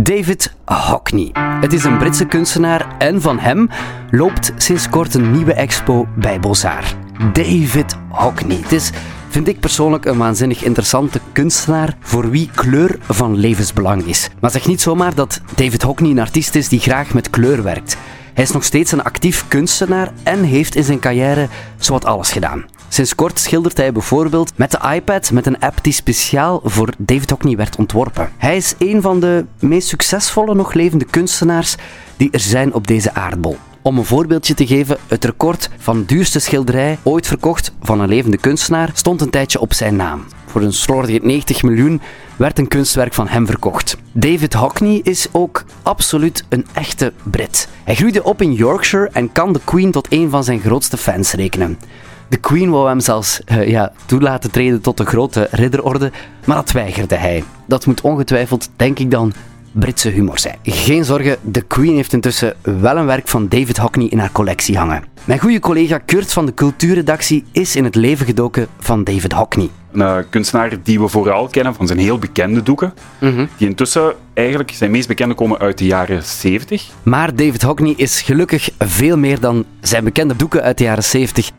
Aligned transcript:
David 0.00 0.52
Hockney. 0.64 1.30
Het 1.60 1.72
is 1.72 1.84
een 1.84 1.98
Britse 1.98 2.24
kunstenaar 2.24 2.96
en 2.98 3.20
van 3.20 3.38
hem 3.38 3.68
loopt 4.10 4.52
sinds 4.56 4.88
kort 4.88 5.14
een 5.14 5.32
nieuwe 5.32 5.52
expo 5.52 6.06
bij 6.16 6.40
Bozar. 6.40 6.84
David 7.32 7.96
Hockney. 8.08 8.56
Het 8.56 8.72
is, 8.72 8.90
vind 9.28 9.48
ik 9.48 9.60
persoonlijk, 9.60 10.04
een 10.04 10.18
waanzinnig 10.18 10.62
interessante 10.62 11.20
kunstenaar 11.32 11.96
voor 12.00 12.30
wie 12.30 12.50
kleur 12.54 12.98
van 13.00 13.36
levensbelang 13.36 14.04
is. 14.04 14.30
Maar 14.40 14.50
zeg 14.50 14.66
niet 14.66 14.80
zomaar 14.80 15.14
dat 15.14 15.40
David 15.54 15.82
Hockney 15.82 16.10
een 16.10 16.18
artiest 16.18 16.54
is 16.54 16.68
die 16.68 16.80
graag 16.80 17.14
met 17.14 17.30
kleur 17.30 17.62
werkt. 17.62 17.96
Hij 18.34 18.44
is 18.44 18.52
nog 18.52 18.64
steeds 18.64 18.92
een 18.92 19.02
actief 19.02 19.48
kunstenaar 19.48 20.12
en 20.22 20.42
heeft 20.42 20.74
in 20.74 20.84
zijn 20.84 21.00
carrière 21.00 21.48
zowat 21.78 22.04
alles 22.04 22.30
gedaan. 22.30 22.64
Sinds 22.88 23.14
kort 23.14 23.38
schildert 23.38 23.76
hij 23.76 23.92
bijvoorbeeld 23.92 24.52
met 24.56 24.70
de 24.70 24.90
iPad 24.94 25.30
met 25.30 25.46
een 25.46 25.58
app 25.58 25.78
die 25.82 25.92
speciaal 25.92 26.60
voor 26.64 26.88
David 26.98 27.30
Hockney 27.30 27.56
werd 27.56 27.76
ontworpen. 27.76 28.30
Hij 28.36 28.56
is 28.56 28.74
een 28.78 29.02
van 29.02 29.20
de 29.20 29.44
meest 29.58 29.88
succesvolle 29.88 30.54
nog 30.54 30.72
levende 30.72 31.04
kunstenaars 31.04 31.76
die 32.16 32.30
er 32.30 32.40
zijn 32.40 32.74
op 32.74 32.86
deze 32.86 33.14
aardbol. 33.14 33.56
Om 33.82 33.98
een 33.98 34.04
voorbeeldje 34.04 34.54
te 34.54 34.66
geven, 34.66 34.96
het 35.06 35.24
record 35.24 35.70
van 35.78 36.04
duurste 36.04 36.38
schilderij 36.38 36.98
ooit 37.02 37.26
verkocht 37.26 37.72
van 37.82 38.00
een 38.00 38.08
levende 38.08 38.36
kunstenaar 38.36 38.90
stond 38.94 39.20
een 39.20 39.30
tijdje 39.30 39.60
op 39.60 39.74
zijn 39.74 39.96
naam. 39.96 40.24
Voor 40.46 40.62
een 40.62 40.72
slordige 40.72 41.18
90 41.22 41.62
miljoen 41.62 42.00
werd 42.36 42.58
een 42.58 42.68
kunstwerk 42.68 43.14
van 43.14 43.28
hem 43.28 43.46
verkocht. 43.46 43.96
David 44.12 44.54
Hockney 44.54 45.00
is 45.02 45.28
ook 45.32 45.64
absoluut 45.82 46.44
een 46.48 46.66
echte 46.72 47.12
Brit. 47.22 47.68
Hij 47.84 47.94
groeide 47.94 48.24
op 48.24 48.42
in 48.42 48.52
Yorkshire 48.52 49.10
en 49.12 49.32
kan 49.32 49.52
de 49.52 49.60
Queen 49.64 49.90
tot 49.90 50.06
een 50.10 50.30
van 50.30 50.44
zijn 50.44 50.60
grootste 50.60 50.96
fans 50.96 51.32
rekenen. 51.32 51.78
De 52.28 52.36
Queen 52.36 52.70
wou 52.70 52.88
hem 52.88 53.00
zelfs 53.00 53.40
uh, 53.52 53.68
ja, 53.68 53.92
toelaten 54.06 54.50
treden 54.50 54.80
tot 54.80 54.96
de 54.96 55.04
grote 55.04 55.48
ridderorde, 55.50 56.12
maar 56.44 56.56
dat 56.56 56.72
weigerde 56.72 57.14
hij. 57.14 57.44
Dat 57.66 57.86
moet 57.86 58.00
ongetwijfeld, 58.00 58.70
denk 58.76 58.98
ik 58.98 59.10
dan, 59.10 59.32
Britse 59.72 60.08
humor 60.08 60.38
zijn. 60.38 60.58
Geen 60.62 61.04
zorgen, 61.04 61.36
de 61.42 61.62
Queen 61.62 61.94
heeft 61.94 62.12
intussen 62.12 62.54
wel 62.62 62.96
een 62.96 63.06
werk 63.06 63.28
van 63.28 63.48
David 63.48 63.76
Hockney 63.76 64.06
in 64.06 64.18
haar 64.18 64.32
collectie 64.32 64.78
hangen. 64.78 65.04
Mijn 65.24 65.40
goede 65.40 65.60
collega 65.60 65.98
Kurt 65.98 66.32
van 66.32 66.46
de 66.46 66.54
cultuurredactie 66.54 67.44
is 67.52 67.76
in 67.76 67.84
het 67.84 67.94
leven 67.94 68.26
gedoken 68.26 68.66
van 68.78 69.04
David 69.04 69.32
Hockney. 69.32 69.68
Een 69.92 70.00
uh, 70.00 70.16
kunstenaar 70.30 70.82
die 70.82 71.00
we 71.00 71.08
vooral 71.08 71.48
kennen 71.48 71.74
van 71.74 71.86
zijn 71.86 71.98
heel 71.98 72.18
bekende 72.18 72.62
doeken, 72.62 72.94
mm 73.20 73.34
-hmm. 73.34 73.48
die 73.56 73.68
intussen 73.68 74.14
eigenlijk 74.34 74.70
zijn 74.70 74.90
meest 74.90 75.08
bekende 75.08 75.34
komen 75.34 75.58
uit 75.58 75.78
de 75.78 75.86
jaren 75.86 76.22
70. 76.22 76.88
Maar 77.02 77.34
David 77.34 77.62
Hockney 77.62 77.94
is 77.96 78.20
gelukkig 78.20 78.70
veel 78.78 79.16
meer 79.16 79.40
dan 79.40 79.64
zijn 79.80 80.04
bekende 80.04 80.36
doeken 80.36 80.62
uit 80.62 80.78
de 80.78 80.84
jaren 80.84 81.04
70. 81.04 81.50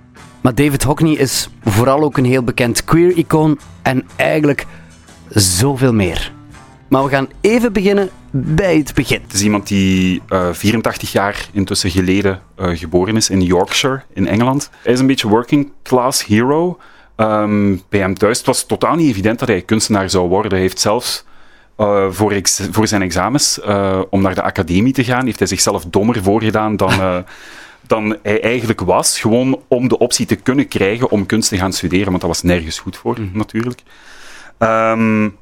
Maar 0.41 0.55
David 0.55 0.83
Hockney 0.83 1.13
is 1.13 1.50
vooral 1.63 2.03
ook 2.03 2.17
een 2.17 2.25
heel 2.25 2.44
bekend 2.44 2.83
queer-icoon 2.83 3.59
en 3.81 4.03
eigenlijk 4.16 4.66
zoveel 5.30 5.94
meer. 5.94 6.31
Maar 6.89 7.03
we 7.03 7.09
gaan 7.09 7.30
even 7.41 7.73
beginnen 7.73 8.09
bij 8.31 8.77
het 8.77 8.94
begin. 8.94 9.22
Het 9.22 9.33
is 9.33 9.41
iemand 9.41 9.67
die 9.67 10.22
uh, 10.30 10.47
84 10.52 11.11
jaar 11.11 11.50
intussen 11.52 11.89
geleden 11.89 12.41
uh, 12.59 12.77
geboren 12.77 13.16
is 13.16 13.30
in 13.30 13.41
Yorkshire 13.41 14.02
in 14.13 14.27
Engeland. 14.27 14.69
Hij 14.83 14.94
is 14.94 15.00
een 15.00 15.07
beetje 15.07 15.27
working 15.27 15.72
class 15.83 16.25
hero. 16.25 16.77
Um, 17.20 17.81
bij 17.89 18.00
hem 18.00 18.17
thuis 18.17 18.38
het 18.38 18.48
was 18.48 18.66
totaal 18.66 18.95
niet 18.95 19.09
evident 19.09 19.39
dat 19.39 19.48
hij 19.48 19.62
kunstenaar 19.62 20.09
zou 20.09 20.30
worden. 20.30 20.52
Hij 20.52 20.62
heeft 20.62 20.80
zelfs 20.80 21.25
uh, 21.78 22.06
voor, 22.09 22.31
ex 22.31 22.67
voor, 22.72 22.88
zijn 22.88 23.02
examens 23.02 23.59
om 24.09 24.22
naar 24.22 24.36
de 24.36 24.42
academie 24.42 24.94
te 24.94 25.03
gaan, 25.03 25.25
heeft 25.25 25.40
hij 25.40 25.47
zichzelf 25.47 25.86
dommer 25.86 26.23
voorgedaan 26.23 26.75
dan 26.75 26.92
dan 27.90 28.17
hij 28.23 28.42
eigenlijk 28.42 28.81
was, 28.81 29.20
gewoon 29.20 29.62
om 29.67 29.88
de 29.88 29.97
optie 29.97 30.25
te 30.25 30.36
kunnen 30.36 30.67
krijgen 30.67 31.09
om 31.09 31.25
kunst 31.25 31.50
te 31.50 31.58
gaan 31.58 31.73
studeren, 31.73 32.08
want 32.08 32.22
dat 32.22 32.30
was 32.30 32.42
nergens 32.42 32.80
goed 32.80 32.97
voor, 32.97 33.20
mm. 33.20 33.30
natuurlijk. 33.34 33.81
Um, 34.59 35.38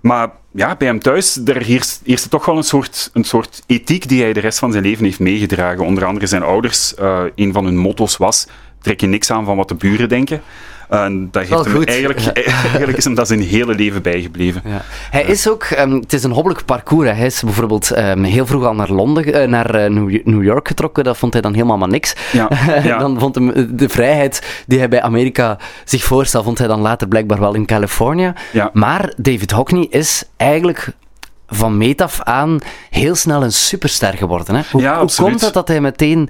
maar 0.00 0.30
ja, 0.50 0.76
bij 0.76 0.86
hem 0.86 1.00
thuis, 1.00 1.34
daar 1.34 1.62
heerst, 1.62 2.00
heerste 2.04 2.28
toch 2.28 2.44
wel 2.44 2.56
een 2.56 2.62
soort, 2.62 3.10
een 3.12 3.24
soort 3.24 3.62
ethiek 3.66 4.08
die 4.08 4.22
hij 4.22 4.32
de 4.32 4.40
rest 4.40 4.58
van 4.58 4.72
zijn 4.72 4.84
leven 4.84 5.04
heeft 5.04 5.18
meegedragen. 5.18 5.84
Onder 5.84 6.04
andere 6.04 6.26
zijn 6.26 6.42
ouders, 6.42 6.94
een 7.34 7.52
van 7.52 7.64
hun 7.64 7.76
motto's 7.76 8.16
was, 8.16 8.46
trek 8.80 9.00
je 9.00 9.06
niks 9.06 9.30
aan 9.30 9.44
van 9.44 9.56
wat 9.56 9.68
de 9.68 9.74
buren 9.74 10.08
denken. 10.08 10.42
En 10.92 11.28
dat 11.30 11.46
heeft 11.46 11.64
hem 11.64 11.82
eigenlijk, 11.82 12.26
eigenlijk 12.36 12.96
is 12.96 13.04
hem 13.04 13.14
dat 13.14 13.26
zijn 13.26 13.40
hele 13.40 13.74
leven 13.74 14.02
bijgebleven. 14.02 14.62
Ja. 14.64 14.82
Hij 15.10 15.22
is 15.22 15.48
ook, 15.48 15.66
um, 15.78 15.92
het 15.92 16.12
is 16.12 16.24
een 16.24 16.30
hobbelig 16.30 16.64
parcours. 16.64 17.10
Hij 17.10 17.26
is 17.26 17.42
bijvoorbeeld 17.42 17.96
um, 17.98 18.22
heel 18.22 18.46
vroeg 18.46 18.64
al 18.64 18.74
naar 18.74 18.90
Londen, 18.90 19.28
uh, 19.28 19.48
naar 19.48 19.90
uh, 19.90 20.20
New 20.24 20.42
York 20.42 20.68
getrokken. 20.68 21.04
Dat 21.04 21.16
vond 21.16 21.32
hij 21.32 21.42
dan 21.42 21.54
helemaal 21.54 21.78
maar 21.78 21.88
niks. 21.88 22.14
Ja. 22.32 22.48
dan 22.98 23.18
vond 23.18 23.34
hem 23.34 23.76
de 23.76 23.88
vrijheid 23.88 24.62
die 24.66 24.78
hij 24.78 24.88
bij 24.88 25.02
Amerika 25.02 25.58
zich 25.84 26.04
voorstelde, 26.04 26.46
vond 26.46 26.58
hij 26.58 26.66
dan 26.66 26.80
later 26.80 27.08
blijkbaar 27.08 27.40
wel 27.40 27.54
in 27.54 27.66
Californië. 27.66 28.32
Maar 28.72 29.12
David 29.16 29.50
Hockney 29.50 29.86
is 29.90 30.24
eigenlijk 30.36 30.88
van 31.46 31.78
meet 31.78 32.00
af 32.00 32.22
aan 32.22 32.58
heel 32.90 33.14
snel 33.14 33.42
een 33.42 33.52
superster 33.52 34.16
geworden. 34.16 34.54
Hè? 34.54 34.62
Hoe, 34.70 34.88
hoe 34.88 35.14
komt 35.14 35.40
het 35.40 35.52
dat 35.52 35.68
hij 35.68 35.80
meteen 35.80 36.28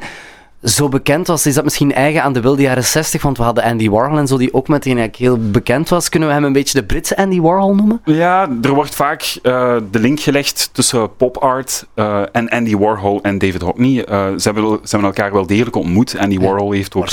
zo 0.62 0.88
bekend 0.88 1.26
was. 1.26 1.46
Is 1.46 1.54
dat 1.54 1.64
misschien 1.64 1.94
eigen 1.94 2.22
aan 2.22 2.32
de 2.32 2.40
wilde 2.40 2.62
jaren 2.62 2.84
60? 2.84 3.22
Want 3.22 3.36
we 3.36 3.42
hadden 3.42 3.64
Andy 3.64 3.88
Warhol 3.88 4.18
en 4.18 4.26
zo, 4.26 4.38
die 4.38 4.54
ook 4.54 4.68
meteen 4.68 4.98
eigenlijk 4.98 5.16
heel 5.16 5.50
bekend 5.50 5.88
was. 5.88 6.08
Kunnen 6.08 6.28
we 6.28 6.34
hem 6.34 6.44
een 6.44 6.52
beetje 6.52 6.80
de 6.80 6.86
Britse 6.86 7.16
Andy 7.16 7.40
Warhol 7.40 7.74
noemen? 7.74 8.00
Ja, 8.04 8.48
er 8.62 8.74
wordt 8.74 8.94
vaak 8.94 9.38
uh, 9.42 9.76
de 9.90 9.98
link 9.98 10.20
gelegd 10.20 10.70
tussen 10.72 11.16
pop 11.16 11.36
art 11.36 11.86
uh, 11.94 12.22
en 12.32 12.48
Andy 12.48 12.76
Warhol 12.76 13.22
en 13.22 13.38
David 13.38 13.62
Hockney. 13.62 14.08
Uh, 14.08 14.26
ze, 14.38 14.42
hebben, 14.42 14.64
ze 14.64 14.88
hebben 14.90 15.08
elkaar 15.08 15.32
wel 15.32 15.46
degelijk 15.46 15.76
ontmoet. 15.76 16.18
Andy 16.18 16.38
Warhol 16.38 16.72
heeft 16.72 16.94
ook, 16.94 17.08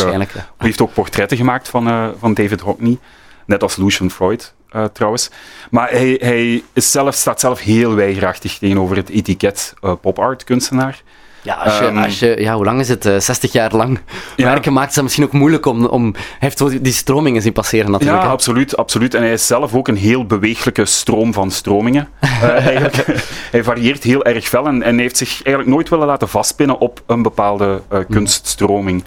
heeft 0.57 0.81
ook 0.81 0.93
portretten 0.93 1.37
gemaakt 1.37 1.69
van, 1.69 2.13
van 2.19 2.33
David 2.33 2.61
Hockney. 2.61 2.97
Net 3.45 3.63
als 3.63 3.75
Lucian 3.75 4.11
Freud. 4.11 4.53
Trouwens. 4.93 5.29
Maar 5.71 5.89
hij, 5.89 6.17
hij 6.21 6.63
is 6.73 6.91
zelf, 6.91 7.15
staat 7.15 7.39
zelf 7.39 7.59
heel 7.59 7.95
weigerachtig 7.95 8.57
tegenover 8.57 8.95
het 8.95 9.09
etiket 9.09 9.73
uh, 9.81 9.93
pop 10.01 10.19
art 10.19 10.43
kunstenaar. 10.43 11.01
Ja, 11.41 11.53
als 11.53 11.77
je, 11.79 11.85
um, 11.85 11.97
als 11.97 12.19
je, 12.19 12.35
ja, 12.39 12.55
hoe 12.55 12.65
lang 12.65 12.79
is 12.79 12.89
het? 12.89 13.05
Uh, 13.05 13.19
60 13.19 13.51
jaar 13.51 13.75
lang 13.75 13.99
ja. 14.35 14.45
werken 14.45 14.73
maakt 14.73 14.95
het 14.95 15.03
misschien 15.03 15.23
ook 15.23 15.31
moeilijk 15.31 15.65
om... 15.65 15.85
om 15.85 16.15
heeft 16.39 16.83
die 16.83 16.93
stromingen 16.93 17.41
zien 17.41 17.53
passeren 17.53 17.91
natuurlijk. 17.91 18.21
Ja, 18.21 18.29
absoluut, 18.29 18.77
absoluut. 18.77 19.13
En 19.13 19.21
hij 19.21 19.31
is 19.31 19.47
zelf 19.47 19.75
ook 19.75 19.87
een 19.87 19.97
heel 19.97 20.25
bewegelijke 20.25 20.85
stroom 20.85 21.33
van 21.33 21.51
stromingen. 21.51 22.09
uh, 22.21 22.29
hij 23.51 23.63
varieert 23.63 24.03
heel 24.03 24.23
erg 24.23 24.47
fel 24.47 24.67
en, 24.67 24.83
en 24.83 24.97
heeft 24.97 25.17
zich 25.17 25.29
eigenlijk 25.29 25.75
nooit 25.75 25.89
willen 25.89 26.07
laten 26.07 26.29
vastpinnen 26.29 26.79
op 26.79 27.01
een 27.05 27.21
bepaalde 27.21 27.81
uh, 27.93 27.99
kunststroming. 28.09 29.03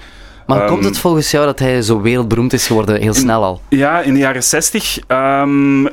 Maar 0.46 0.62
um, 0.62 0.68
komt 0.68 0.84
het 0.84 0.98
volgens 0.98 1.30
jou 1.30 1.46
dat 1.46 1.58
hij 1.58 1.82
zo 1.82 2.00
wereldberoemd 2.00 2.52
is 2.52 2.66
geworden, 2.66 3.00
heel 3.00 3.14
snel 3.14 3.42
al? 3.42 3.60
Ja, 3.68 4.00
in 4.00 4.14
de 4.14 4.20
jaren 4.20 4.42
60. 4.42 4.98
Um, 5.08 5.88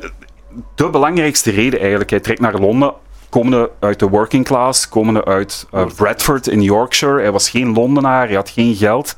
de 0.76 0.90
belangrijkste 0.90 1.52
reden 1.52 1.80
eigenlijk. 1.80 2.10
Hij 2.10 2.20
trekt 2.20 2.40
naar 2.40 2.60
Londen 2.60 2.94
komende 3.30 3.72
uit 3.80 4.00
de 4.00 4.10
working 4.10 4.46
class, 4.46 4.90
komende 4.90 5.26
uit 5.26 5.68
uh, 5.74 5.86
Bradford 5.96 6.48
in 6.48 6.62
Yorkshire. 6.62 7.22
Hij 7.22 7.32
was 7.32 7.50
geen 7.50 7.74
Londenaar, 7.74 8.28
hij 8.28 8.36
had 8.36 8.50
geen 8.50 8.76
geld. 8.76 9.16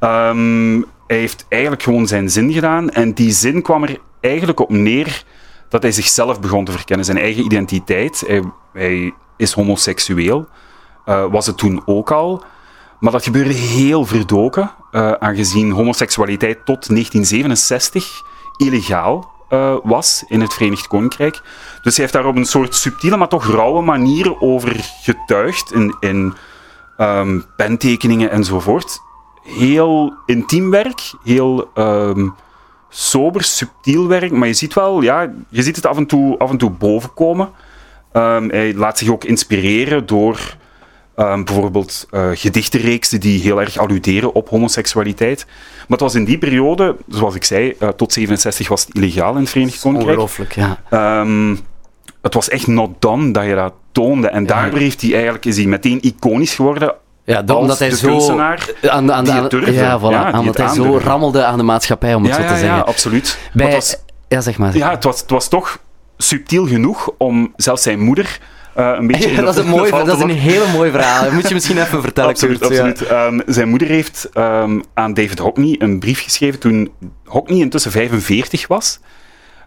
Um, 0.00 0.84
hij 1.06 1.16
heeft 1.18 1.46
eigenlijk 1.48 1.82
gewoon 1.82 2.06
zijn 2.06 2.30
zin 2.30 2.52
gedaan. 2.52 2.90
En 2.90 3.12
die 3.12 3.32
zin 3.32 3.62
kwam 3.62 3.82
er 3.82 3.98
eigenlijk 4.20 4.60
op 4.60 4.70
neer 4.70 5.24
dat 5.68 5.82
hij 5.82 5.92
zichzelf 5.92 6.40
begon 6.40 6.64
te 6.64 6.72
verkennen, 6.72 7.04
zijn 7.04 7.18
eigen 7.18 7.44
identiteit. 7.44 8.24
Hij, 8.72 9.14
is 9.36 9.52
homoseksueel, 9.52 10.46
uh, 11.06 11.24
was 11.30 11.46
het 11.46 11.58
toen 11.58 11.82
ook 11.84 12.10
al. 12.10 12.44
Maar 13.00 13.12
dat 13.12 13.24
gebeurde 13.24 13.52
heel 13.52 14.04
verdoken, 14.04 14.70
uh, 14.92 15.12
aangezien 15.12 15.70
homoseksualiteit 15.70 16.56
tot 16.64 16.88
1967 16.88 18.22
illegaal 18.56 19.30
uh, 19.52 19.76
was 19.82 20.24
in 20.28 20.40
het 20.40 20.54
Verenigd 20.54 20.86
Koninkrijk. 20.86 21.40
Dus 21.82 21.96
hij 21.96 22.04
heeft 22.04 22.12
daar 22.12 22.26
op 22.26 22.36
een 22.36 22.44
soort 22.44 22.74
subtiele, 22.74 23.16
maar 23.16 23.28
toch 23.28 23.46
rauwe 23.46 23.82
manier 23.82 24.40
over 24.40 24.76
getuigd 25.02 25.72
in, 25.72 25.96
in 26.00 26.34
um, 26.98 27.44
pentekeningen 27.56 28.30
enzovoort. 28.30 29.00
Heel 29.42 30.14
intiem 30.26 30.70
werk, 30.70 31.12
heel 31.24 31.70
um, 31.74 32.34
sober, 32.88 33.42
subtiel 33.42 34.06
werk, 34.06 34.30
maar 34.30 34.48
je 34.48 34.54
ziet 34.54 34.74
wel, 34.74 35.00
ja, 35.00 35.32
je 35.48 35.62
ziet 35.62 35.76
het 35.76 35.86
af 35.86 35.96
en 35.96 36.06
toe, 36.06 36.38
af 36.38 36.50
en 36.50 36.58
toe 36.58 36.70
bovenkomen. 36.70 37.50
Um, 38.12 38.50
hij 38.50 38.74
laat 38.74 38.98
zich 38.98 39.08
ook 39.08 39.24
inspireren 39.24 40.06
door 40.06 40.56
Um, 41.22 41.44
bijvoorbeeld 41.44 42.06
uh, 42.10 42.28
gedichtenreeksen 42.34 43.20
die 43.20 43.40
heel 43.40 43.60
erg 43.60 43.76
alluderen 43.76 44.34
op 44.34 44.48
homoseksualiteit. 44.48 45.44
Maar 45.46 45.86
het 45.88 46.00
was 46.00 46.14
in 46.14 46.24
die 46.24 46.38
periode, 46.38 46.96
zoals 47.08 47.34
ik 47.34 47.44
zei, 47.44 47.74
uh, 47.80 47.88
tot 47.88 48.12
67 48.12 48.68
was 48.68 48.84
het 48.84 48.94
illegaal 48.94 49.34
in 49.34 49.40
het 49.40 49.50
Verenigd 49.50 49.80
Koninkrijk. 49.80 50.18
Ongelooflijk, 50.18 50.54
ja. 50.54 51.20
Um, 51.20 51.60
het 52.22 52.34
was 52.34 52.48
echt 52.48 52.66
not 52.66 52.90
done 52.98 53.30
dat 53.30 53.44
je 53.44 53.54
dat 53.54 53.72
toonde. 53.92 54.28
En 54.28 54.42
ja. 54.42 54.48
daardoor 54.48 54.78
heeft 54.78 55.00
hij 55.00 55.12
eigenlijk, 55.12 55.44
is 55.44 55.56
hij 55.56 55.66
meteen 55.66 55.98
iconisch 56.02 56.54
geworden 56.54 56.94
ja, 57.24 57.42
de, 57.42 57.54
omdat 57.54 57.78
hij 57.78 57.88
de 57.88 57.96
zo 57.96 58.38
aan, 58.38 59.12
aan, 59.12 59.26
het 59.26 59.50
durfde. 59.50 59.72
Ja, 59.72 59.98
voilà, 59.98 60.02
ja, 60.02 60.38
omdat 60.38 60.56
hij 60.56 60.68
zo 60.68 60.98
rammelde 60.98 61.44
aan 61.44 61.56
de 61.56 61.64
maatschappij, 61.64 62.14
om 62.14 62.22
het 62.24 62.36
ja, 62.36 62.36
zo 62.36 62.42
te 62.42 62.58
zeggen. 62.58 62.76
Ja, 62.76 62.80
absoluut. 62.80 63.38
Bij, 63.52 63.72
was, 63.72 63.96
ja, 64.28 64.40
zeg 64.40 64.58
maar. 64.58 64.76
Ja, 64.76 64.90
het 64.90 65.04
was, 65.04 65.20
het 65.20 65.30
was 65.30 65.48
toch 65.48 65.78
subtiel 66.16 66.66
genoeg 66.66 67.10
om 67.18 67.52
zelfs 67.56 67.82
zijn 67.82 68.00
moeder 68.00 68.38
uh, 68.76 68.94
een 68.98 69.06
beetje 69.06 69.30
ja, 69.34 69.40
dat, 69.40 69.56
is 69.56 69.64
een 69.64 69.70
mooi, 69.70 69.90
dat 69.90 70.16
is 70.16 70.22
een 70.22 70.30
hele 70.30 70.66
mooi 70.72 70.90
verhaal. 70.90 71.22
Dat 71.22 71.32
moet 71.38 71.48
je 71.48 71.54
misschien 71.54 71.78
even 71.78 72.02
vertellen. 72.02 72.30
absoluut, 72.30 72.62
absoluut. 72.62 72.98
Ja. 72.98 73.26
Um, 73.26 73.42
zijn 73.46 73.68
moeder 73.68 73.88
heeft 73.88 74.28
um, 74.34 74.82
aan 74.94 75.14
David 75.14 75.38
Hockney 75.38 75.76
een 75.78 75.98
brief 75.98 76.22
geschreven 76.22 76.60
toen 76.60 76.92
Hockney 77.24 77.58
intussen 77.58 77.90
45 77.90 78.66
was. 78.66 79.00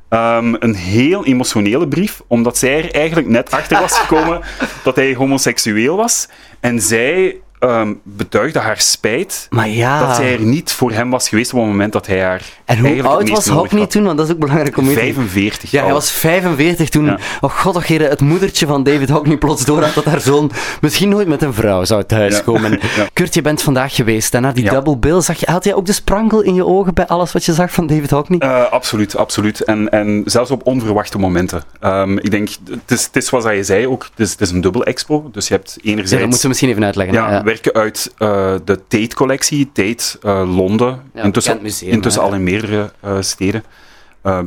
Ehm, 0.09 0.55
een 0.59 0.75
heel 0.75 1.25
emotionele 1.25 1.87
brief, 1.87 2.21
omdat 2.27 2.57
zij 2.57 2.83
er 2.83 2.91
eigenlijk 2.91 3.27
net 3.27 3.51
achter 3.51 3.79
was 3.79 3.97
gekomen 3.97 4.41
dat 4.83 4.95
hij 4.95 5.15
homoseksueel 5.15 5.97
was. 5.97 6.27
En 6.59 6.81
zij 6.81 7.35
ehm, 7.59 7.93
betuigde 8.03 8.59
haar 8.59 8.79
spijt 8.79 9.47
Maar 9.49 9.67
ja. 9.67 10.07
dat 10.07 10.15
zij 10.15 10.33
er 10.33 10.41
niet 10.41 10.71
voor 10.71 10.91
hem 10.91 11.09
was 11.09 11.29
geweest 11.29 11.53
op 11.53 11.59
het 11.59 11.67
moment 11.67 11.93
dat 11.93 12.07
hij 12.07 12.21
haar 12.21 12.41
En 12.65 12.79
hoe 12.79 13.03
oud 13.03 13.29
was 13.29 13.47
Hockney 13.47 13.87
toen? 13.87 14.03
Want 14.03 14.17
dat 14.17 14.27
is 14.27 14.33
ook 14.33 14.39
belangrijk 14.39 14.77
om 14.77 14.85
te 14.87 14.93
45. 14.93 15.71
Ja, 15.71 15.83
hij 15.83 15.93
was 15.93 16.11
45 16.11 16.89
toen. 16.89 17.05
Ja. 17.05 17.19
Oh 17.41 17.51
god, 17.51 17.83
heren, 17.83 18.09
het 18.09 18.21
moedertje 18.21 18.65
van 18.65 18.83
David 18.83 19.09
Hockney 19.09 19.37
plots 19.37 19.65
door 19.65 19.83
had 19.83 19.93
dat 19.93 20.05
haar 20.05 20.21
zoon 20.21 20.51
misschien 20.81 21.09
nooit 21.09 21.27
met 21.27 21.41
een 21.41 21.53
vrouw 21.53 21.83
zou 21.83 22.03
thuiskomen. 22.03 22.79
Ja. 22.95 23.07
Kurt, 23.13 23.33
je 23.33 23.41
bent 23.41 23.61
vandaag 23.61 23.95
geweest 23.95 24.33
en 24.33 24.41
na 24.41 24.51
die 24.51 24.69
double 24.69 24.97
bill 24.97 25.21
zag 25.21 25.39
je, 25.39 25.51
had 25.51 25.63
jij 25.63 25.73
ook 25.73 25.85
de 25.85 25.93
sprankel 25.93 26.41
in 26.41 26.55
je 26.55 26.65
ogen 26.65 26.93
bij 26.93 27.07
alles 27.07 27.31
wat 27.31 27.45
je 27.45 27.53
zag 27.53 27.71
van 27.71 27.87
David 27.87 28.09
Hockney? 28.09 28.39
Eh, 28.39 28.71
absoluut, 28.71 29.17
absoluut. 29.17 29.61
En, 29.61 29.89
en 29.89 30.21
zelfs 30.25 30.51
op 30.51 30.65
onverwachte 30.65 31.17
momenten. 31.17 31.63
Ehm, 31.79 32.17
ik 32.17 32.31
denk, 32.31 32.49
het 32.69 32.91
is, 32.91 33.05
het 33.05 33.15
is 33.15 33.25
zoals 33.25 33.43
je 33.43 33.63
zei 33.63 33.87
ook, 33.87 34.03
het 34.03 34.19
is, 34.19 34.31
het 34.31 34.41
is 34.41 34.51
een 34.51 34.61
dubbel 34.61 34.83
expo. 34.83 35.29
Dus 35.31 35.47
je 35.47 35.53
hebt 35.53 35.77
ja, 35.81 35.91
enerzijds... 35.91 36.11
dat 36.11 36.21
moeten 36.21 36.41
we 36.41 36.47
misschien 36.47 36.69
even 36.69 36.83
uitleggen. 36.83 37.15
Ja. 37.15 37.43
Werken 37.45 37.73
uit 37.73 38.13
eh, 38.17 38.55
de 38.65 38.79
Tate-collectie, 38.87 39.69
Tate 39.73 40.17
eh, 40.21 40.55
Londen, 40.55 41.01
Ja, 41.13 41.23
intussen, 41.23 41.53
bekend 41.53 41.71
museum, 41.71 41.91
intussen 41.91 42.21
hè. 42.21 42.27
al 42.27 42.33
in 42.33 42.43
meerdere 42.43 42.91
eh, 42.99 43.17
steden. 43.19 43.63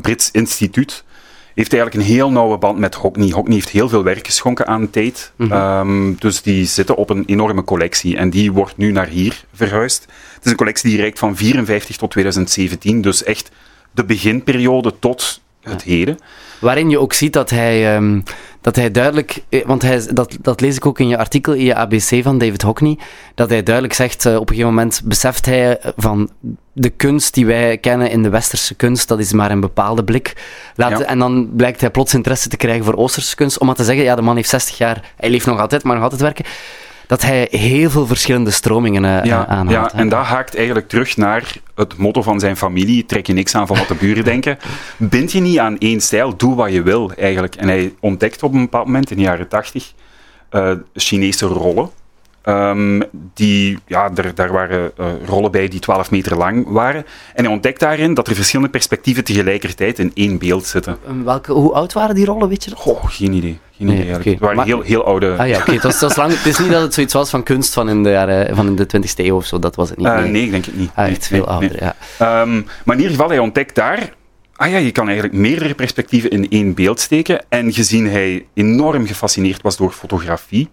Brits 0.01 0.31
instituut. 0.31 1.05
Heeft 1.55 1.73
eigenlijk 1.73 2.03
een 2.03 2.15
heel 2.15 2.31
nauwe 2.31 2.59
band 2.59 2.79
met 2.79 2.95
Hockney. 2.95 3.31
Hockney 3.31 3.55
heeft 3.55 3.69
heel 3.69 3.89
veel 3.89 4.03
werk 4.03 4.27
geschonken 4.27 4.67
aan 4.67 4.91
Tate. 4.91 5.21
Ehm, 5.39 6.15
dus 6.19 6.43
die 6.43 6.67
zitten 6.67 6.97
op 6.97 7.11
een 7.11 7.25
enorme 7.27 7.65
collectie. 7.65 8.17
En 8.17 8.31
die 8.31 8.53
wordt 8.53 8.77
nu 8.77 8.93
naar 8.93 9.07
hier 9.07 9.45
verhuisd. 9.53 10.03
Het 10.35 10.45
is 10.45 10.51
een 10.51 10.57
collectie 10.57 10.91
die 10.91 10.99
reikt 10.99 11.19
van 11.19 11.37
54 11.37 11.97
tot 11.97 12.11
2017. 12.11 13.01
Dus 13.01 13.23
echt 13.23 13.51
de 13.91 14.05
beginperiode 14.05 14.99
tot 14.99 15.41
het 15.63 15.83
heden. 15.83 16.19
Waarin 16.61 16.91
je 16.91 16.99
ook 16.99 17.13
ziet 17.13 17.33
dat 17.33 17.51
hij, 17.51 17.95
ehm, 17.95 18.21
dat 18.61 18.77
hij 18.77 18.91
duidelijk, 18.91 19.43
eh, 19.49 19.67
want 19.67 19.83
hij, 19.83 20.03
dat, 20.13 20.37
dat 20.41 20.61
lees 20.61 20.77
ik 20.77 20.87
ook 20.87 20.99
in 20.99 21.09
je 21.09 21.19
artikel 21.19 21.53
in 21.53 21.65
je 21.65 21.75
ABC 21.75 22.23
van 22.23 22.39
David 22.39 22.63
Hockney, 22.63 22.99
dat 23.35 23.51
hij 23.51 23.63
duidelijk 23.63 23.95
zegt, 23.95 24.27
eh, 24.27 24.35
op 24.35 24.41
een 24.41 24.55
gegeven 24.55 24.75
moment 24.75 25.01
beseft 25.05 25.47
hij 25.47 25.79
eh, 25.79 25.91
van 25.97 26.31
de 26.73 26.91
kunst 26.91 27.35
die 27.35 27.47
wij 27.47 27.79
kennen 27.79 28.11
in 28.11 28.23
de 28.23 28.29
westerse 28.29 28.75
kunst, 28.75 29.09
dat 29.09 29.19
is 29.19 29.33
maar 29.33 29.51
een 29.51 29.61
bepaalde 29.61 30.05
blik. 30.05 30.37
Laat, 30.75 30.99
Ja. 30.99 31.05
En 31.05 31.19
dan 31.19 31.51
blijkt 31.57 31.81
hij 31.81 31.91
plots 31.91 32.15
interesse 32.15 32.49
te 32.49 32.57
krijgen 32.57 32.85
voor 32.85 32.97
Oosterse 32.97 33.35
kunst, 33.35 33.59
om 33.59 33.67
maar 33.67 33.77
te 33.77 33.85
zeggen, 33.85 34.05
ja, 34.05 34.15
de 34.15 34.23
man 34.23 34.37
heeft 34.37 34.49
60 34.49 34.79
jaar, 34.79 35.13
hij 35.17 35.31
leeft 35.31 35.47
nog 35.47 35.61
altijd, 35.61 35.83
maar 35.83 35.95
nog 35.95 36.05
altijd 36.05 36.21
werken, 36.21 36.45
dat 37.09 37.23
hij 37.23 37.49
heel 37.51 37.91
veel 37.91 38.07
verschillende 38.07 38.51
stromingen 38.51 39.05
eh, 39.05 39.25
Ja, 39.25 39.47
aanhaalt. 39.47 39.71
ja, 39.71 39.89
hè. 39.93 39.99
en 40.03 40.09
dat 40.09 40.25
haakt 40.25 40.57
eigenlijk 40.57 40.89
terug 40.89 41.17
naar 41.17 41.53
het 41.75 41.97
motto 41.97 42.23
van 42.23 42.41
zijn 42.41 42.57
familie. 42.57 43.05
Trek 43.07 43.27
je 43.27 43.33
niks 43.33 43.55
aan 43.55 43.67
van 43.67 43.77
wat 43.79 43.89
de 43.89 43.95
buren 43.95 44.25
denken. 44.33 44.59
Bind 44.97 45.33
je 45.33 45.41
niet 45.41 45.59
aan 45.59 45.79
één 45.79 46.01
stijl, 46.01 46.37
doe 46.37 46.55
wat 46.55 46.73
je 46.73 46.83
wil 46.83 47.13
eigenlijk. 47.13 47.55
En 47.55 47.69
hij 47.69 47.95
ontdekt 48.01 48.43
op 48.43 48.53
een 48.55 48.61
bepaald 48.61 48.87
moment 48.87 49.11
in 49.11 49.17
de 49.17 49.23
jaren 49.23 49.49
tachtig 49.49 49.93
eh, 50.51 50.73
Chinese 50.95 51.47
rollen. 51.47 51.91
Ehm, 52.43 53.01
die, 53.35 53.79
ja, 53.87 54.09
daar, 54.09 54.35
daar 54.35 54.53
waren 54.53 54.91
eh, 54.97 55.07
rollen 55.27 55.51
bij 55.51 55.69
die 55.69 55.81
12 55.81 56.11
meter 56.11 56.37
lang 56.37 56.69
waren. 56.69 57.05
En 57.35 57.45
hij 57.45 57.53
ontdekt 57.53 57.81
daarin 57.81 58.15
dat 58.15 58.29
er 58.29 58.35
verschillende 58.35 58.71
perspectieven 58.71 59.25
tegelijkertijd 59.25 59.99
in 59.99 60.11
één 60.15 60.39
beeld 60.39 60.67
zitten. 60.67 60.97
En 61.07 61.25
Welke, 61.25 61.53
hoe 61.53 61.73
oud 61.73 61.93
waren 61.93 62.15
die 62.15 62.25
rollen, 62.25 62.49
weet 62.49 62.65
je 62.65 62.71
dat? 62.71 62.79
Goh, 62.79 63.05
geen 63.07 63.33
idee. 63.33 63.59
Geen 63.77 63.87
Nee, 63.87 63.97
idee. 64.03 64.33
Het 64.33 64.39
waren 64.39 64.57
Maar- 64.57 64.67
heel, 64.67 64.81
heel 64.81 65.05
oude... 65.05 65.35
Ah 65.39 65.49
ja, 65.49 65.59
oké. 65.59 65.73
Het, 65.73 65.83
was- 65.83 66.01
het 66.01 66.17
het 66.17 66.47
is 66.47 66.59
niet 66.59 66.71
dat 66.71 66.83
het 66.83 66.95
zoiets 66.95 67.13
was 67.13 67.31
van 67.31 67.43
kunst 67.43 67.73
van 67.73 67.89
in 67.89 68.03
de, 68.03 68.11
jaren, 68.11 68.57
van 68.57 68.67
in 68.67 68.77
de 68.77 68.87
20e 68.97 69.15
eeuw 69.17 69.37
of 69.37 69.47
zo. 69.47 69.59
Dat 69.59 69.77
was 69.77 69.89
het 69.89 69.99
niet. 69.99 70.07
Eh, 70.07 70.19
nee. 70.19 70.31
nee, 70.31 70.43
ik 70.45 70.51
denk 70.51 70.65
het 70.65 70.77
niet. 70.77 70.91
Ah, 70.95 71.05
Nee, 71.05 71.15
echt 71.15 71.27
veel 71.27 71.47
ouder, 71.47 71.83
ja. 71.83 71.95
Ehm, 72.19 72.55
maar 72.85 72.97
in 72.97 73.03
ieder 73.03 73.11
geval, 73.11 73.29
hij 73.29 73.39
ontdekt 73.39 73.75
daar... 73.75 74.17
Ah 74.57 74.71
ja, 74.71 74.77
je 74.77 74.91
kan 74.93 75.07
eigenlijk 75.09 75.39
meerdere 75.39 75.75
perspectieven 75.75 76.31
in 76.31 76.47
één 76.51 76.75
beeld 76.75 77.01
steken. 77.01 77.45
En 77.49 77.73
gezien 77.73 78.09
hij 78.11 78.47
enorm 78.55 79.07
gefascineerd 79.07 79.63
was 79.63 79.77
door 79.77 79.91
fotografie... 79.93 80.69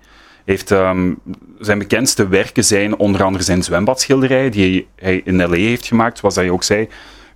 Heeft, 0.45 0.71
ehm, 0.71 1.13
zijn 1.59 1.77
bekendste 1.77 2.27
werken 2.27 2.63
zijn 2.63 2.97
onder 2.97 3.23
andere 3.23 3.43
zijn 3.43 3.63
zwembadschilderij, 3.63 4.49
die 4.49 4.87
hij 4.95 5.21
in 5.23 5.43
L.A. 5.43 5.55
heeft 5.55 5.85
gemaakt, 5.85 6.17
zoals 6.17 6.35
hij 6.35 6.49
ook 6.49 6.63
zei. 6.63 6.87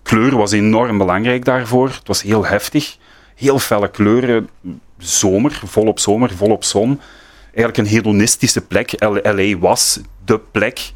Kleur 0.03 0.37
was 0.37 0.51
enorm 0.51 0.97
belangrijk 0.97 1.45
daarvoor. 1.45 1.87
Het 1.87 2.07
was 2.07 2.21
heel 2.21 2.45
heftig. 2.45 2.97
Heel 3.35 3.59
felle 3.59 3.91
kleuren. 3.91 4.49
Zomer, 4.97 5.61
volop 5.65 5.99
zomer, 5.99 6.31
volop 6.35 6.63
zon. 6.63 6.99
Eigenlijk 7.43 7.77
een 7.77 7.95
hedonistische 7.95 8.61
plek. 8.61 8.91
L.A. 8.99 9.57
was 9.57 9.99
de 10.25 10.39
plek 10.51 10.91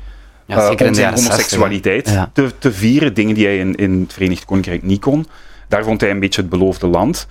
Ja, 0.46 0.56
eh, 0.56 0.70
om 0.70 0.78
zijn 0.78 0.94
jaren 0.94 1.18
60, 1.18 1.32
homoseksualiteit 1.32 2.08
hè. 2.08 2.14
Ja. 2.14 2.30
te, 2.34 2.52
te 2.60 2.72
vieren. 2.72 3.14
Dingen 3.14 3.36
die 3.36 3.46
hij 3.46 3.58
in, 3.58 3.76
in 3.76 4.02
het 4.02 4.14
Verenigd 4.14 4.46
Koninkrijk 4.46 4.84
niet 4.84 5.02
kon. 5.02 5.28
Daar 5.68 5.84
vond 5.84 6.02
hij 6.02 6.10
een 6.10 6.20
beetje 6.20 6.42
het 6.42 6.50
beloofde 6.50 6.88
land. 6.88 7.28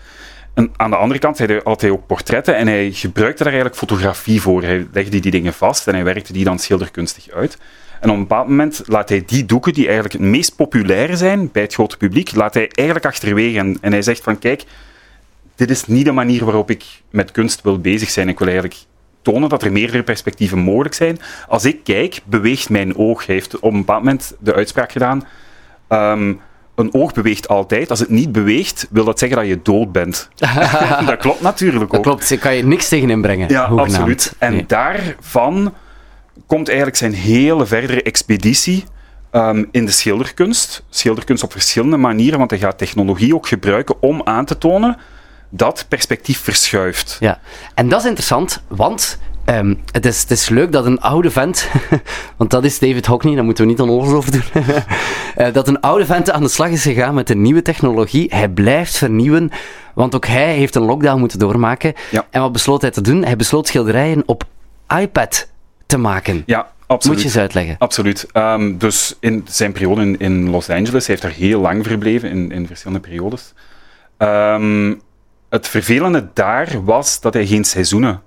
En 0.54 0.70
aan 0.76 0.90
de 0.90 0.96
andere 0.96 1.20
kant 1.20 1.38
hij, 1.38 1.60
had 1.64 1.80
hij 1.80 1.90
ook 1.90 2.06
portretten 2.06 2.56
en 2.56 2.66
hij 2.66 2.92
gebruikte 2.92 3.42
daar 3.42 3.52
eigenlijk 3.52 3.80
fotografie 3.80 4.40
voor. 4.40 4.62
Hij 4.62 4.86
legde 4.92 5.18
die 5.18 5.30
dingen 5.30 5.52
vast 5.52 5.88
en 5.88 5.94
hij 5.94 6.04
werkte 6.04 6.32
die 6.32 6.44
dan 6.44 6.58
schilderkunstig 6.58 7.30
uit. 7.30 7.58
En 8.00 8.10
op 8.10 8.14
een 8.14 8.22
bepaald 8.22 8.48
moment 8.48 8.82
laat 8.86 9.08
hij 9.08 9.22
die 9.26 9.44
doeken, 9.44 9.72
die 9.72 9.84
eigenlijk 9.84 10.12
het 10.12 10.22
meest 10.22 10.56
populair 10.56 11.16
zijn 11.16 11.50
bij 11.52 11.62
het 11.62 11.74
grote 11.74 11.96
publiek, 11.96 12.34
laat 12.34 12.54
hij 12.54 12.68
eigenlijk 12.68 13.06
achterwege. 13.06 13.58
En, 13.58 13.78
en 13.80 13.92
hij 13.92 14.02
zegt 14.02 14.22
van, 14.22 14.38
kijk, 14.38 14.64
dit 15.56 15.70
is 15.70 15.86
niet 15.86 16.04
de 16.04 16.12
manier 16.12 16.44
waarop 16.44 16.70
ik 16.70 16.84
met 17.10 17.30
kunst 17.30 17.62
wil 17.62 17.78
bezig 17.78 18.10
zijn. 18.10 18.28
Ik 18.28 18.38
wil 18.38 18.48
eigenlijk 18.48 18.78
tonen 19.22 19.48
dat 19.48 19.62
er 19.62 19.72
meerdere 19.72 20.02
perspectieven 20.02 20.58
mogelijk 20.58 20.94
zijn. 20.94 21.18
Als 21.48 21.64
ik 21.64 21.84
kijk, 21.84 22.20
beweegt 22.24 22.70
mijn 22.70 22.96
oog. 22.96 23.26
Hij 23.26 23.34
heeft 23.34 23.58
op 23.58 23.72
een 23.72 23.78
bepaald 23.78 24.02
moment 24.02 24.34
de 24.38 24.54
uitspraak 24.54 24.92
gedaan. 24.92 25.26
ehm, 25.88 26.34
een 26.74 26.94
oog 26.94 27.12
beweegt 27.12 27.48
altijd. 27.48 27.90
Als 27.90 27.98
het 27.98 28.08
niet 28.08 28.32
beweegt, 28.32 28.86
wil 28.90 29.04
dat 29.04 29.18
zeggen 29.18 29.38
dat 29.38 29.46
je 29.46 29.60
dood 29.62 29.92
bent. 29.92 30.28
dat 31.06 31.16
klopt 31.16 31.40
natuurlijk 31.40 31.90
Dat 31.90 31.96
ook. 31.98 32.02
klopt, 32.02 32.28
daar 32.28 32.38
kan 32.38 32.54
je 32.54 32.64
niks 32.64 32.88
tegen 32.88 33.10
inbrengen. 33.10 33.48
Ja, 33.48 33.68
hoegenaamd. 33.68 33.94
absoluut. 33.96 34.34
En 34.38 34.52
Nee. 34.52 34.66
daarvan 34.66 35.74
komt 36.46 36.66
eigenlijk 36.68 36.96
zijn 36.98 37.12
hele 37.14 37.66
verdere 37.66 38.02
expeditie 38.02 38.84
ehm, 39.30 39.64
in 39.70 39.84
de 39.86 39.92
schilderkunst. 39.92 40.82
Schilderkunst 40.90 41.42
op 41.42 41.52
verschillende 41.52 41.96
manieren, 41.96 42.38
want 42.38 42.50
hij 42.50 42.58
gaat 42.60 42.78
technologie 42.78 43.34
ook 43.34 43.46
gebruiken 43.48 44.02
om 44.02 44.20
aan 44.24 44.44
te 44.44 44.58
tonen 44.58 44.96
dat 45.50 45.84
perspectief 45.88 46.40
verschuift. 46.40 47.16
Ja, 47.20 47.40
en 47.74 47.88
dat 47.88 48.00
is 48.00 48.06
interessant, 48.06 48.62
want 48.68 49.18
ehm, 49.44 49.74
het, 49.92 50.06
is, 50.06 50.20
het 50.20 50.30
is 50.30 50.48
leuk 50.48 50.72
dat 50.72 50.86
een 50.86 51.00
oude 51.00 51.30
vent, 51.30 51.68
want 52.36 52.50
dat 52.50 52.64
is 52.64 52.78
David 52.78 53.06
Hockney, 53.06 53.34
daar 53.34 53.44
moeten 53.44 53.64
we 53.64 53.70
niet 53.70 53.80
onnozel 53.80 54.16
over 54.16 54.32
doen, 54.32 54.42
Eh, 55.34 55.52
dat 55.52 55.68
een 55.68 55.80
oude 55.80 56.06
vent 56.06 56.30
aan 56.30 56.42
de 56.42 56.48
slag 56.48 56.68
is 56.68 56.82
gegaan 56.82 57.14
met 57.14 57.30
een 57.30 57.42
nieuwe 57.42 57.62
technologie. 57.62 58.26
Hij 58.34 58.48
blijft 58.48 58.96
vernieuwen, 58.96 59.50
want 59.94 60.14
ook 60.14 60.26
hij 60.26 60.54
heeft 60.54 60.74
een 60.74 60.82
lockdown 60.82 61.18
moeten 61.18 61.38
doormaken. 61.38 61.94
Ja. 62.10 62.26
En 62.30 62.40
wat 62.40 62.52
besloot 62.52 62.80
hij 62.80 62.90
te 62.90 63.00
doen? 63.00 63.24
Hij 63.24 63.36
besloot 63.36 63.66
schilderijen 63.66 64.22
op 64.26 64.44
iPad 65.00 65.48
te 65.86 65.98
maken. 65.98 66.42
Ja, 66.46 66.70
absoluut. 66.86 67.16
Moet 67.16 67.24
je 67.24 67.30
eens 67.30 67.40
uitleggen. 67.40 67.76
Absoluut. 67.78 68.26
Ehm, 68.32 68.78
dus 68.78 69.16
in 69.20 69.44
zijn 69.48 69.72
periode 69.72 70.00
in, 70.00 70.18
in 70.18 70.50
Los 70.50 70.70
Angeles, 70.70 71.06
hij 71.06 71.16
heeft 71.16 71.22
daar 71.22 71.46
heel 71.46 71.60
lang 71.60 71.86
verbleven, 71.86 72.30
in, 72.30 72.52
in 72.52 72.66
verschillende 72.66 73.08
periodes. 73.08 73.52
Ehm, 74.16 74.94
het 75.48 75.68
vervelende 75.68 76.28
daar 76.34 76.84
was 76.84 77.20
dat 77.20 77.34
hij 77.34 77.46
geen 77.46 77.64
seizoenen 77.64 78.22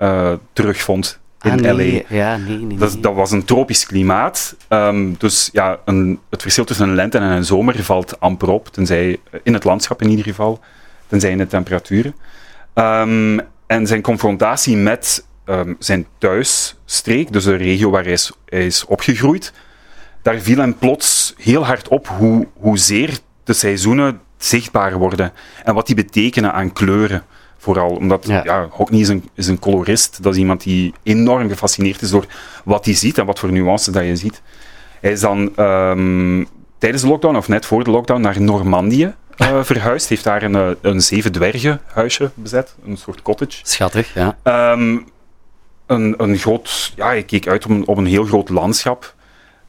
eh, 0.00 0.32
terugvond 0.52 1.18
in 1.42 1.50
Ah, 1.50 1.74
nee. 1.74 2.04
LA. 2.08 2.16
Ja, 2.16 2.36
nee, 2.36 2.56
nee, 2.56 2.78
Dat, 2.78 2.96
dat 3.00 3.14
was 3.14 3.30
een 3.30 3.44
tropisch 3.44 3.86
klimaat. 3.86 4.56
Ehm, 4.68 5.12
dus 5.18 5.48
ja, 5.52 5.78
een, 5.84 6.18
het 6.30 6.42
verschil 6.42 6.64
tussen 6.64 6.88
een 6.88 6.94
lente 6.94 7.18
en 7.18 7.24
een 7.24 7.44
zomer 7.44 7.84
valt 7.84 8.20
amper 8.20 8.48
op, 8.48 8.68
tenzij 8.68 9.20
in 9.42 9.54
het 9.54 9.64
landschap 9.64 10.02
in 10.02 10.08
ieder 10.10 10.24
geval, 10.24 10.60
tenzij 11.06 11.30
in 11.30 11.38
de 11.38 11.46
temperaturen. 11.46 12.14
Ehm, 12.74 13.38
en 13.66 13.86
zijn 13.86 14.02
confrontatie 14.02 14.76
met 14.76 15.26
ehm, 15.44 15.74
zijn 15.78 16.06
thuisstreek, 16.18 17.32
dus 17.32 17.44
de 17.44 17.56
regio 17.56 17.90
waar 17.90 18.02
hij 18.02 18.12
is, 18.12 18.32
hij 18.46 18.66
is 18.66 18.84
opgegroeid, 18.84 19.52
daar 20.22 20.38
viel 20.38 20.58
hem 20.58 20.78
plots 20.78 21.34
heel 21.36 21.64
hard 21.66 21.88
op 21.88 22.08
hoe, 22.08 22.46
hoezeer 22.60 23.18
de 23.44 23.52
seizoenen 23.52 24.20
zichtbaar 24.38 24.98
worden 24.98 25.32
en 25.64 25.74
wat 25.74 25.86
die 25.86 25.96
betekenen 25.96 26.52
aan 26.52 26.72
kleuren. 26.72 27.24
Vooral 27.60 27.90
omdat 27.90 28.26
Ja. 28.26 28.40
ja. 28.44 28.68
Hockney 28.70 29.00
is 29.00 29.08
een, 29.08 29.28
is 29.34 29.46
een 29.46 29.58
colorist. 29.58 30.22
Dat 30.22 30.32
is 30.32 30.38
iemand 30.38 30.62
die 30.62 30.94
enorm 31.02 31.48
gefascineerd 31.48 32.02
is 32.02 32.10
door 32.10 32.26
wat 32.64 32.84
hij 32.84 32.94
ziet 32.94 33.18
en 33.18 33.26
wat 33.26 33.38
voor 33.38 33.52
nuances 33.52 33.94
dat 33.94 34.04
je 34.04 34.16
ziet. 34.16 34.42
Hij 35.00 35.12
is 35.12 35.20
dan 35.20 35.56
ehm, 35.56 36.44
tijdens 36.78 37.02
de 37.02 37.08
lockdown, 37.08 37.36
of 37.36 37.48
net 37.48 37.66
voor 37.66 37.84
de 37.84 37.90
lockdown, 37.90 38.20
naar 38.20 38.40
Normandië 38.40 39.14
eh, 39.36 39.58
verhuisd. 39.70 40.08
Heeft 40.08 40.24
daar 40.24 40.42
een, 40.42 40.54
eh, 40.54 40.70
een 40.80 41.00
zeven 41.00 41.32
dwergen 41.32 41.80
huisje 41.92 42.30
bezet, 42.34 42.74
een 42.84 42.96
soort 42.96 43.22
cottage. 43.22 43.60
Schattig, 43.62 44.14
ja. 44.14 44.36
Ehm, 44.42 44.98
een, 45.86 46.14
een 46.16 46.36
groot, 46.36 46.92
ja, 46.96 47.12
ik 47.12 47.26
keek 47.26 47.48
uit 47.48 47.64
op 47.64 47.70
een, 47.70 47.86
op 47.86 47.96
een 47.96 48.06
heel 48.06 48.24
groot 48.24 48.48
landschap 48.48 49.14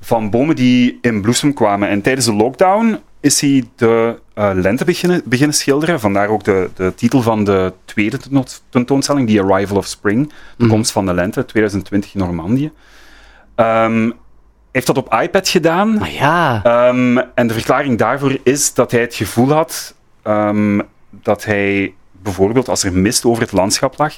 van 0.02 0.30
bomen 0.30 0.56
die 0.56 0.98
in 1.02 1.22
bloesem 1.22 1.54
kwamen. 1.54 1.90
En 1.90 2.02
tijdens 2.02 2.26
de 2.26 2.34
lockdown 2.34 3.00
is 3.20 3.42
hij 3.42 3.64
de 3.76 4.20
lente 4.54 4.86
beginnen, 4.86 5.22
beginnen 5.26 5.56
schilderen. 5.56 6.00
Vandaar 6.00 6.28
ook 6.28 6.44
de, 6.44 6.70
de 6.76 6.94
titel 6.96 7.22
van 7.22 7.44
de 7.44 7.74
tweede 7.86 8.18
tentoonstelling, 8.70 9.30
The 9.30 9.42
Arrival 9.42 9.78
of 9.78 9.86
Spring, 9.86 10.28
de 10.30 10.34
Mhm. 10.64 10.70
komst 10.74 10.92
van 10.92 11.06
de 11.06 11.14
lente, 11.14 11.46
2020 11.46 12.14
in 12.14 12.20
Normandië. 12.20 12.72
Ehm, 13.56 14.12
heeft 14.72 14.88
dat 14.88 14.98
op 14.98 15.14
iPad 15.22 15.50
gedaan. 15.50 15.94
Maar 15.98 16.12
ja, 16.12 16.62
Ehm, 16.64 17.18
en 17.36 17.48
de 17.48 17.54
verklaring 17.54 17.98
daarvoor 17.98 18.38
is 18.44 18.74
dat 18.74 18.92
hij 18.92 19.02
het 19.02 19.16
gevoel 19.16 19.52
had 19.52 19.96
ehm, 20.24 20.80
dat 21.10 21.44
hij 21.46 21.94
bijvoorbeeld 22.12 22.70
als 22.70 22.84
er 22.84 22.94
mist 22.94 23.26
over 23.26 23.42
het 23.42 23.52
landschap 23.52 23.98
lag, 23.98 24.14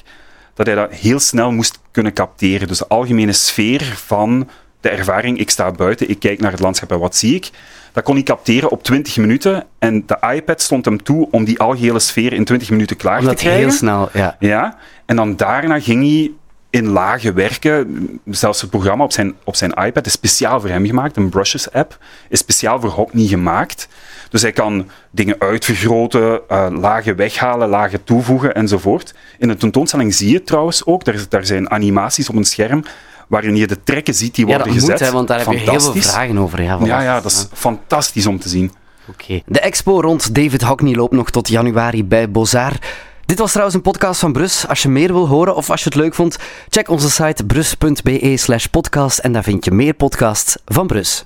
dat 0.54 0.66
hij 0.66 0.74
dat 0.74 0.92
heel 0.92 1.18
snel 1.18 1.52
moest 1.52 1.80
kunnen 1.90 2.12
capteren. 2.12 2.68
Dus 2.68 2.78
de 2.78 2.86
algemene 2.88 3.32
sfeer 3.32 3.82
van 4.06 4.48
de 4.84 4.90
ervaring, 4.90 5.38
ik 5.38 5.50
sta 5.50 5.70
buiten, 5.70 6.08
ik 6.08 6.18
kijk 6.18 6.40
naar 6.40 6.50
het 6.50 6.60
landschap 6.60 6.90
en 6.90 6.98
wat 6.98 7.16
zie 7.16 7.34
ik, 7.34 7.50
dat 7.92 8.04
kon 8.04 8.14
hij 8.14 8.22
capteren 8.22 8.70
op 8.70 8.82
20 8.82 9.16
minuten. 9.16 9.64
En 9.78 10.04
de 10.06 10.18
iPad 10.34 10.60
stond 10.60 10.84
hem 10.84 11.02
toe 11.02 11.28
om 11.30 11.44
die 11.44 11.58
algehele 11.58 11.98
sfeer 11.98 12.32
in 12.32 12.44
20 12.44 12.70
minuten 12.70 12.96
klaar 12.96 13.18
Omdat 13.18 13.36
te 13.36 13.42
krijgen. 13.42 13.62
heel 13.62 13.72
snel, 13.72 14.08
ja. 14.12 14.36
Ja, 14.38 14.76
en 15.06 15.16
dan 15.16 15.36
daarna 15.36 15.80
ging 15.80 16.02
hij 16.02 16.30
in 16.70 16.88
lagen 16.88 17.34
werken. 17.34 18.20
Zelfs 18.24 18.60
het 18.60 18.70
programma 18.70 19.04
op 19.04 19.12
zijn, 19.12 19.34
op 19.44 19.56
zijn 19.56 19.72
iPad 19.72 20.06
is 20.06 20.12
speciaal 20.12 20.60
voor 20.60 20.68
hem 20.70 20.86
gemaakt. 20.86 21.16
Een 21.16 21.28
Brushes 21.28 21.72
app 21.72 21.98
is 22.28 22.38
speciaal 22.38 22.80
voor 22.80 22.90
Hockney 22.90 23.26
gemaakt. 23.26 23.88
Dus 24.30 24.42
hij 24.42 24.52
kan 24.52 24.88
dingen 25.10 25.36
uitvergroten, 25.38 26.40
uh, 26.50 26.66
lagen 26.70 27.16
weghalen, 27.16 27.68
lagen 27.68 28.04
toevoegen 28.04 28.54
enzovoort. 28.54 29.14
In 29.38 29.48
de 29.48 29.56
tentoonstelling 29.56 30.14
zie 30.14 30.28
je 30.28 30.34
het 30.34 30.46
trouwens 30.46 30.86
ook. 30.86 31.04
Daar, 31.04 31.24
daar 31.28 31.46
zijn 31.46 31.70
animaties 31.70 32.28
op 32.28 32.36
een 32.36 32.44
scherm 32.44 32.84
waarin 33.28 33.56
je 33.56 33.66
de 33.66 33.82
trekken 33.82 34.14
ziet 34.14 34.34
die 34.34 34.46
Ja, 34.46 34.50
worden 34.56 34.72
dat 34.72 34.82
moet, 34.82 34.90
gezet. 34.90 35.08
hè, 35.08 35.14
want 35.14 35.28
daar 35.28 35.38
heb 35.38 35.50
je 35.52 35.58
heel 35.58 35.80
veel 35.80 35.94
vragen 36.02 36.38
over. 36.38 36.62
Ja. 36.62 36.78
Ja, 36.84 37.02
ja, 37.02 37.20
dat 37.20 37.30
is 37.30 37.46
fantastisch 37.52 38.26
om 38.26 38.38
te 38.38 38.48
zien. 38.48 38.72
Oké. 39.08 39.40
De 39.46 39.60
expo 39.60 40.00
rond 40.00 40.34
David 40.34 40.62
Hockney 40.62 40.94
loopt 40.94 41.12
nog 41.12 41.30
tot 41.30 41.48
januari 41.48 42.04
bij 42.04 42.30
Bozar. 42.30 42.72
Dit 43.26 43.38
was 43.38 43.48
trouwens 43.50 43.76
een 43.76 43.82
podcast 43.82 44.20
van 44.20 44.32
Brus. 44.32 44.68
Als 44.68 44.82
je 44.82 44.88
meer 44.88 45.12
wil 45.12 45.28
horen 45.28 45.56
of 45.56 45.70
als 45.70 45.82
je 45.82 45.88
het 45.88 45.98
leuk 45.98 46.14
vond, 46.14 46.36
check 46.68 46.88
onze 46.88 47.10
site 47.10 47.44
brus.be 47.44 48.32
slash 48.36 48.66
podcast 48.66 49.18
en 49.18 49.32
daar 49.32 49.42
vind 49.42 49.64
je 49.64 49.70
meer 49.70 49.94
podcasts 49.94 50.56
van 50.66 50.86
Brus. 50.86 51.24